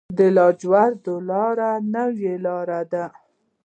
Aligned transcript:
د 0.17 0.19
لاجوردو 0.37 1.15
لاره 1.29 1.71
نوې 1.95 2.33
لاره 2.45 2.81
ده 2.91 3.05